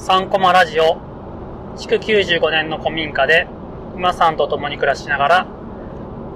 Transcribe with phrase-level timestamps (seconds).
[0.00, 0.96] 3コマラジオ
[1.76, 3.46] 築95年の古民家で
[3.94, 5.46] 馬さんと共に暮らしながら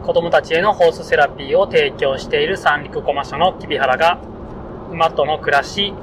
[0.05, 4.21] 子供たちへのホースセラピーを提供している三陸コマ署の木原が
[4.91, 5.95] 馬との暮らし、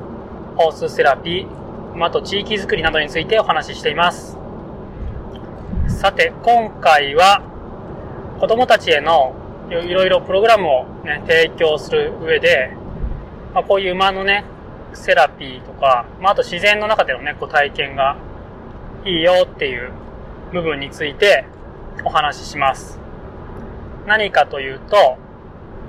[0.55, 4.39] ホースセラピー、馬と地域づくりなどについてお話ししています。
[5.87, 7.43] さて、今回は
[8.39, 9.35] 子供たちへの
[9.69, 12.75] いろいろプログラムを、ね、提供する上で、
[13.53, 14.45] まあ、こういう馬のね、
[14.93, 18.17] セラピーとか、まあ、あと自然の中でのね、こう体験が
[19.05, 19.91] いいよっていう
[20.51, 21.45] 部分について
[22.03, 22.99] お話しします。
[24.05, 25.17] 何かというと、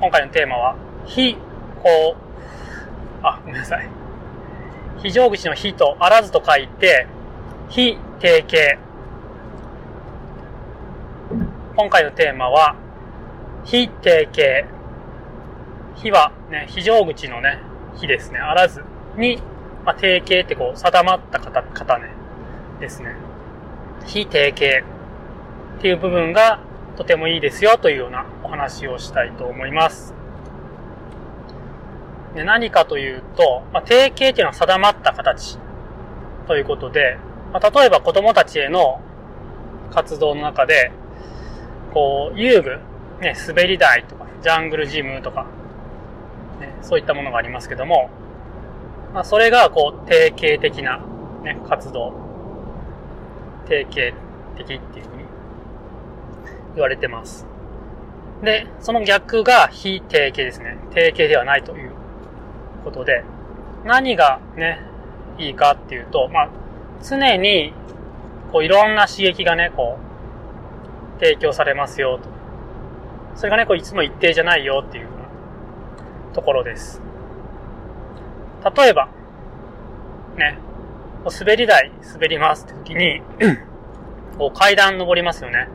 [0.00, 0.76] 今回のテーマは、
[1.06, 1.36] 非、
[1.82, 3.88] こう、あ、ごめんなさい。
[5.02, 7.06] 非常口の非とあらずと書いて、
[7.68, 8.78] 非定型。
[11.76, 12.76] 今回のテーマは、
[13.64, 14.68] 非定型。
[15.96, 17.58] 非はね、非常口のね、
[17.96, 18.84] 非ですね、あらず
[19.16, 19.38] に、
[19.84, 22.10] まあ、定型ってこう、定まった方、方ね、
[22.80, 23.14] ですね。
[24.06, 24.86] 非定型
[25.78, 26.60] っていう部分が
[26.96, 30.14] とてもいいですよというようなお話をしたいと思います。
[32.34, 35.58] で何かというと、まあ、定型っていうのは定まった形
[36.46, 37.18] ということで、
[37.52, 39.00] まあ、例えば子供たちへの
[39.90, 40.92] 活動の中で、
[41.92, 42.78] こう、遊具、
[43.20, 45.46] ね、滑り台とか、ジャングルジムとか、
[46.60, 48.08] ね、そういったものがありますけども、
[49.12, 50.98] まあ、それが、こう、定型的な、
[51.42, 52.14] ね、活動。
[53.66, 54.16] 定型
[54.56, 55.24] 的っていうふうに
[56.74, 57.46] 言われてます。
[58.42, 60.78] で、その逆が非定型ですね。
[60.94, 61.92] 定型ではないという
[62.84, 63.24] ことで、
[63.84, 64.80] 何がね、
[65.38, 66.50] いいかっていうと、まあ、
[67.02, 67.72] 常に、
[68.50, 69.98] こう、いろんな刺激がね、こ
[71.18, 72.28] う、提供されますよと。
[73.36, 75.08] それがね、こう、いつも一定じゃないよっていう
[76.32, 77.00] ところです。
[78.70, 79.08] 例えば、
[80.36, 80.58] ね、
[81.24, 83.22] こう滑り台滑りますって時に、
[84.38, 85.68] こう階段登りますよね。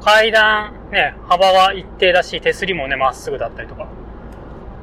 [0.00, 3.88] 階段、ね、幅は一定だし、手すりもね、まっすぐだったりとか。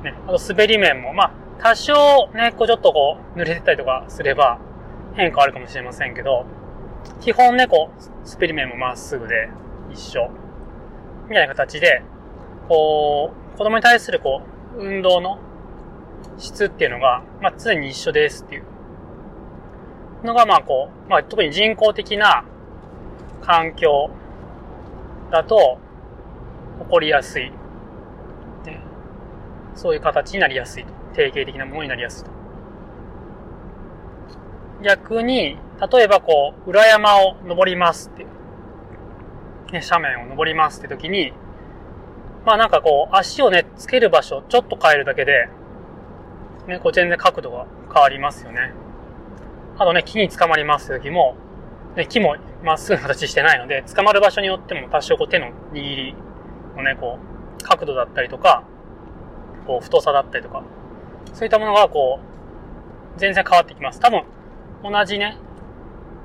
[0.03, 4.59] ね、あと滑り面も、まあ、多少ね、こうちょっとこう、濡れてたりとかすれば、
[5.15, 6.45] 変化あるかもしれませんけど、
[7.21, 9.49] 基本ね、こう、滑り面もまっすぐで
[9.91, 10.29] 一緒。
[11.29, 12.03] みたいな形で、
[12.67, 14.41] こう、子供に対するこ
[14.77, 15.39] う、運動の
[16.37, 18.63] 質っていうのが、まあ、常に一緒ですっていう
[20.23, 22.45] のが、まあこう、まあ特に人工的な
[23.41, 24.09] 環境
[25.31, 25.79] だと
[26.83, 27.51] 起こりやすい。
[28.65, 28.81] ね、
[29.75, 30.93] そういう形になりやすいと。
[31.13, 32.31] 定型的なものになりやすいと。
[34.83, 35.57] 逆に、
[35.91, 38.23] 例えばこう、裏山を登りますって、
[39.71, 41.33] ね、斜面を登りますって時に、
[42.45, 45.47] まあなんかこう、足をね、つける場所ちょっと変えるだけで、
[46.67, 48.73] ね、こう全然角度が変わりますよね。
[49.77, 51.35] あとね、木に捕まります時も、
[51.95, 56.15] ね、木もまっすぐな形してないので、捕まる場所によっても多少こう手の握り
[56.75, 58.63] のね、こう、角度だったりとか、
[59.67, 60.63] こう、太さだったりとか、
[61.33, 62.19] そういったものがこ
[63.15, 63.99] う、全然変わってきます。
[63.99, 64.23] 多分、
[64.83, 65.37] 同じね、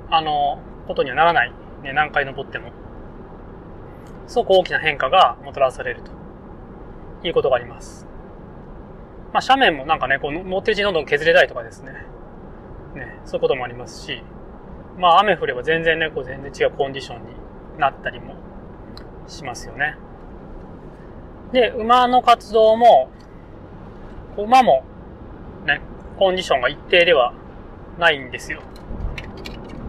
[0.09, 1.53] あの、ことにはならない。
[1.83, 2.71] ね、何回登っても。
[4.27, 6.11] すごく大きな変化がもたらされると
[7.27, 8.08] いうことがあります。
[9.33, 11.93] まあ、斜面もなんかね、こう、乗ってるうちにどんどん削れたりとかですね。
[12.95, 14.23] ね、そういうこともありますし、
[14.97, 17.27] まあ雨降れば全然ね、こう全然違うコンディションに
[17.77, 18.35] なったりも
[19.27, 19.95] しますよね。
[21.51, 23.09] で、馬の活動も、
[24.37, 24.83] 馬も
[25.65, 25.81] ね、
[26.17, 27.33] コンディションが一定では
[27.97, 28.61] ないんですよ。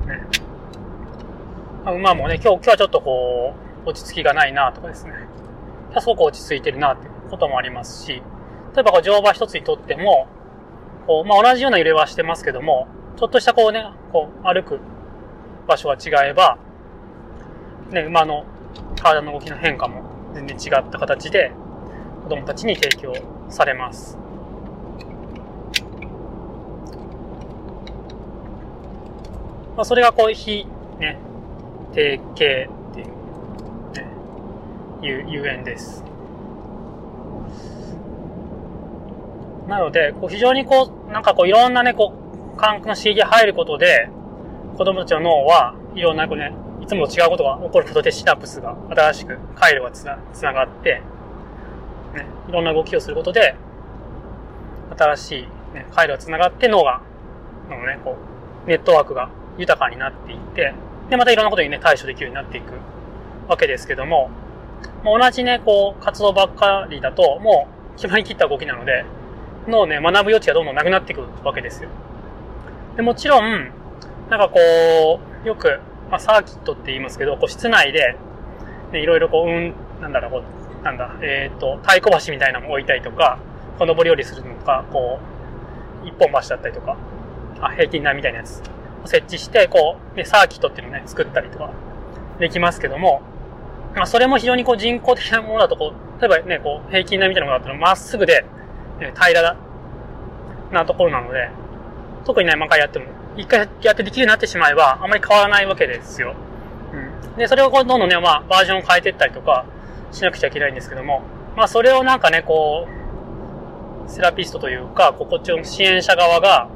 [0.07, 0.23] ね。
[1.87, 5.15] 馬もね、今日、今日はちょっとこう、落ち着きがないなとかですね。
[5.99, 8.23] すごく落ち着いてるなってこともありますし、
[8.75, 10.29] 例えばこう乗馬一つにとっても、
[11.07, 12.87] こう、まあ、同じような揺れはしてますけども、
[13.17, 14.79] ちょっとしたこうね、こう、歩く
[15.67, 16.59] 場所が違えば、
[17.91, 18.45] ね、馬の
[18.97, 20.03] 体の動きの変化も
[20.35, 21.53] 全然違った形で、
[22.23, 23.13] 子供たちに提供
[23.49, 24.17] されます。
[29.77, 30.67] まあ、それがこう、非、
[30.99, 31.19] ね、
[31.93, 33.07] 定型っていう、
[33.95, 34.07] ね、
[35.03, 36.05] いう、ゆえんです。
[39.71, 42.13] なので、こう非常にこう、なんかこういろんなね、こ
[42.55, 44.11] う、感覚の刺激が入ることで、
[44.77, 46.53] 子供たちの脳はいろんなこうね、
[46.83, 51.03] いつもと違うことが起こることでシナプスが新しく回路がつなつながって、
[52.15, 53.55] ね、いろんな動きをすることで、
[54.99, 57.01] 新しい、ね、回路がつながって脳が、
[57.69, 58.17] のね、こ
[58.67, 60.75] う、ネットワークが豊かになっていって、
[61.11, 62.73] で、またいろんなことにね、対処できるようになっていく
[63.49, 64.31] わけですけども、
[65.05, 69.05] 同じね、こう、活動ばっかりだと、もう決まりきった動きなので、
[69.71, 71.89] のね、学ぶ余地がどんどんなくなっていくわけですよ。
[72.97, 73.71] でもちろん、
[74.29, 75.81] なんかこう、よく、
[76.11, 78.17] まあ、サーキットって言いますけど、こう室内で、
[78.93, 80.43] ね、いろいろこう、うん、なんだろう、こ
[80.81, 83.39] う、なんだ、えっ、ー、と、太鼓橋みたいなのも置いたりとか、
[83.79, 85.19] こう上り下りするのか、こ
[86.05, 86.97] う、一本橋だったりとか、
[87.61, 88.63] あ、平均台みたいなやつ
[89.05, 91.71] 設置して、こう、ね、サーキットっていうのをね、作ったりとか
[92.39, 93.23] できますけども、
[93.95, 98.45] まあ、それも非常にこう人工的なものだと、こう、例えばね、こう、平均台みたいなものだったらまっすぐで、
[99.01, 99.57] ね、平ら
[100.71, 101.51] なところなので、
[102.25, 103.07] 特にね、何回やっても、
[103.37, 106.35] 一回やってできるようになってしまえば、あまり変わらないわけですよ。
[106.93, 107.37] うん。
[107.37, 109.65] で、それをこう、どんどんね、まあ、バージョンを変えていったりとか、
[110.13, 111.23] しなくちゃいけないんですけども、
[111.57, 112.87] まあ、それをなんかね、こ
[114.07, 116.69] う、セラピストというか、こっちの支援者側が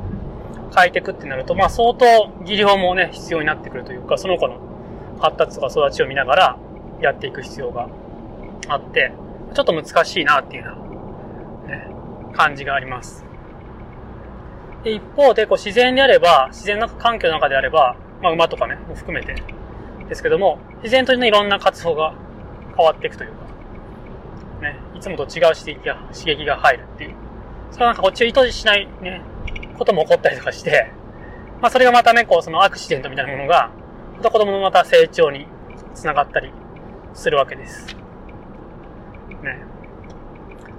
[0.75, 2.07] 変えていくってなると、まあ、相当
[2.45, 4.59] 技量もね、必要になってくるというか、その子の
[5.21, 6.59] 発達とか育ちを見ながら
[7.01, 7.89] やっていく必要が
[8.69, 9.13] あって、
[9.55, 10.84] ちょっと難しいなっていうような、ね、
[12.35, 13.25] 感じがあります。
[14.83, 19.35] で一方で、こう自然であれば、自然な環境の中であれば、まあ馬とかね、も含めて
[20.09, 22.15] ですけども、自然とね、いろんな活動が
[22.77, 23.37] 変わっていくというか、
[24.61, 27.15] ね、いつもと違う刺激が、刺激が入るっていう。
[27.71, 29.23] それはなんかこっちを意図しないね、
[29.79, 30.93] ことも起こったりとかして、
[31.63, 33.71] まあそれがまたね、こうそのアクシデントみたいなものが、
[34.17, 35.47] また子供のまた成長に
[35.95, 36.53] つながったり
[37.15, 37.97] するわけです。
[39.43, 39.65] ね。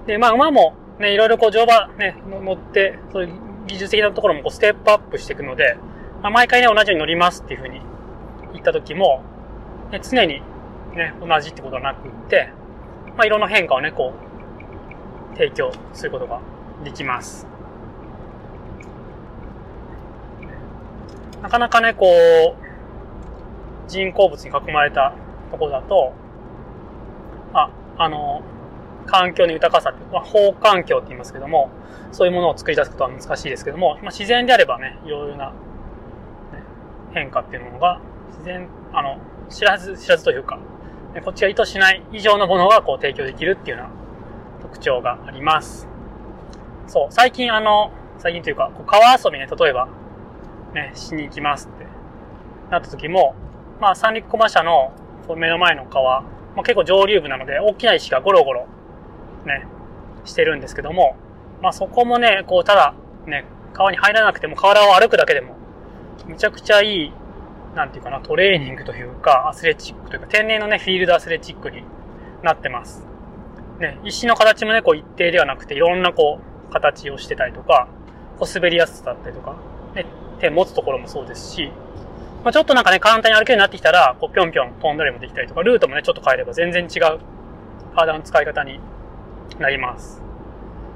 [0.05, 3.33] で、まあ馬もね、いろいろこう乗馬ね、乗って、そういう
[3.67, 5.77] 技術的なところもこうステップアップしていくので、
[6.21, 7.81] まあ、毎回ね、同じように乗りますっていうふうに
[8.53, 9.23] 言った時も、
[9.91, 10.41] ね、常に
[10.95, 12.49] ね、同じってことはなくって、
[13.17, 14.13] まあ、いろんな変化をね、こ
[15.33, 16.41] う、提供することが
[16.83, 17.47] できます。
[21.41, 22.65] なかなかね、こう、
[23.87, 25.13] 人工物に囲まれた
[25.51, 26.13] ところだと、
[27.53, 28.41] あ、あの、
[29.05, 31.69] 環境の豊かさって、まあ、法環境って言いますけども、
[32.11, 35.55] そういうものを作り出すことは難しいですけども、まあ、自然であればね、いろいろな、ね、
[37.13, 39.19] 変化っていうものが、自然、あの、
[39.49, 40.59] 知らず知らずというか、
[41.13, 43.91] ね、こっちが意図しない以上のものがこう提供できるっていうような
[44.61, 45.87] 特徴があります。
[46.87, 49.87] そう、最近あの、最近というか、こう川遊びね、例えば、
[50.73, 51.85] ね、しに行きますって
[52.71, 53.35] なった時も、
[53.79, 54.93] まあ三陸駒車の
[55.35, 58.67] 目の前の川、まあ、結構上流部なので、大きな石がゴロゴロ
[59.45, 59.65] ね、
[60.25, 61.15] してるんですけども、
[61.61, 62.93] まあそこもね、こう、ただ、
[63.25, 65.55] ね、川に入らなくても、河原を歩くだけでも、
[66.25, 67.13] めちゃくちゃいい、
[67.75, 71.83] なんていうかな、トレーニングというか、アスレチックというか、天然のね、フィールドアスレチックに
[72.43, 73.05] なってます。
[73.79, 76.39] ね、石の形もね、こう一定ではなくて、いろんなこ
[76.69, 77.87] う、形をしてたりとか、
[78.39, 79.57] こう滑りやすさだったりとか、
[79.95, 80.05] ね、
[80.39, 81.71] 手持つところもそうですし、
[82.43, 87.19] まあ、ちょっとなんかね、簡単に歩けるようになってきたら、こう、ぴょんぴょん飛んだりもできたりとか、ルートもね、ちょっと変えれば全然違う
[87.95, 88.79] 体の使い方に
[89.59, 90.21] なります。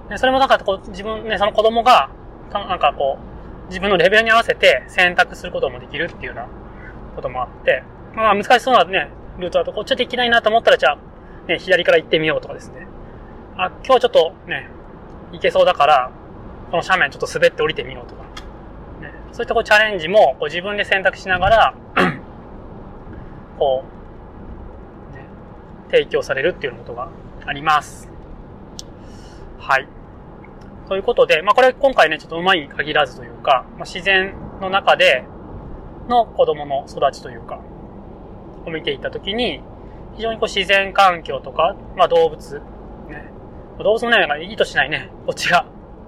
[0.09, 2.09] でそれもなんかこう自分ね、その子供が、
[2.51, 6.47] なんかこう、自分のレベルに合わせて選択することもできるっていうような
[7.15, 7.83] こともあって、
[8.15, 10.97] まあ難しそうなね、ルートだとこっちはできないなと思ったらじゃあ、
[11.47, 12.87] ね、左から行ってみようとかですね。
[13.57, 14.67] あ、今日ちょっとね、
[15.31, 16.11] 行けそうだから、
[16.71, 18.23] この斜面ちょっと滑って降りてみようとか。
[19.01, 21.73] ね、そういったこうチャレンジもこう自分で選択しながら
[23.57, 23.83] こ
[25.13, 25.25] う、ね、
[25.91, 27.09] 提供されるっていうようなことが
[27.45, 28.09] あります。
[29.59, 29.87] はい。
[30.87, 35.23] ということで、まあこれ今回ね、ちょっとうまいに限らずというか、まあ、自然の中で
[36.07, 37.61] の子供の育ちというか、
[38.65, 39.61] を見ていったときに、
[40.15, 42.55] 非常にこう自然環境とか、まあ動物、
[43.09, 43.31] ね。
[43.77, 45.65] 動物もね、意図しないね、こっちが、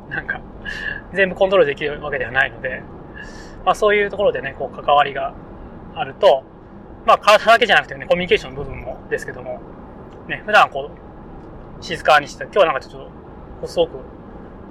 [0.10, 0.42] なんか、
[1.14, 2.82] 全部コントロールできるわけではないので、
[3.66, 5.34] まあそういうところでね、こう関わりが
[5.94, 6.44] あると、
[7.06, 9.62] まあ体だけじゃなくてね、コミュニケーションの部分もですけども、
[10.28, 13.21] ね、普段こう、静かにして、今日はなんかちょっと
[13.68, 13.92] すごく、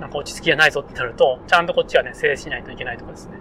[0.00, 3.34] なんか落ち着きがないぞってなると、ちゃんとこっちはね、制しないといけないとかですね。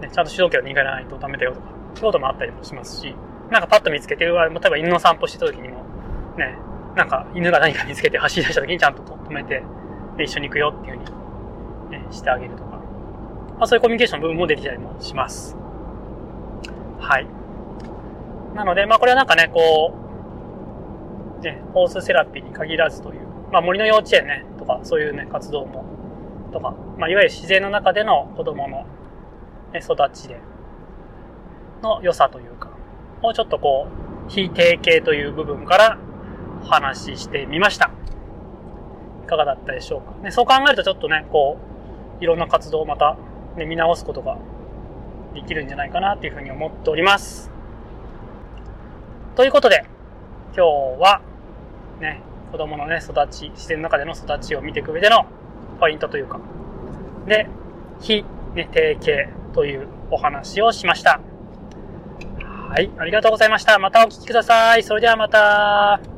[0.00, 3.14] ねちゃんと主導権を握らないとダメだよとか、そういうこともあったりもしますし、
[3.50, 5.84] なんかパッと見つけて、例えば犬の散歩してた時にも、
[6.36, 6.56] ね、
[6.96, 9.62] なんか犬が何か見つけて走り出した時にちゃんと止めて、
[10.16, 12.70] で、一緒に行くよっていうふうに、ね、してあげるとか。
[13.58, 15.56] まあそういうコミュニケーションの部分もできたりもします。
[16.98, 17.26] はい。
[18.54, 19.94] なので、まあこれはなんかね、こ
[21.40, 23.23] う、ね、ホースセラピーに限らずという、
[23.54, 25.84] まあ森の幼稚園ね、とか、そういうね、活動も、
[26.52, 28.84] とか、まあ、いわゆる自然の中での子供の、
[29.72, 30.40] ね、育ちで、
[31.80, 32.70] の良さというか、
[33.22, 33.86] もうちょっとこ
[34.26, 35.98] う、非定型という部分から
[36.62, 37.92] お話ししてみました。
[39.22, 40.20] いかがだったでしょうか。
[40.20, 41.56] ね、そう考えるとちょっとね、こ
[42.20, 43.16] う、いろんな活動をまた、
[43.56, 44.36] ね、見直すことが
[45.32, 47.52] できるんじゃないかなっていうふうに思っております。
[49.36, 49.84] ということで、
[50.56, 51.20] 今日は、
[52.00, 52.20] ね、
[52.54, 55.26] 子供のね、育ち、自然の中での育ちを見ていく上での
[55.80, 56.38] ポイントというか、
[57.26, 57.48] で、
[58.00, 61.20] 非、ね、定型というお話をしました。
[62.68, 63.76] はい、ありがとうございました。
[63.80, 64.84] またお聴きください。
[64.84, 66.13] それではまた。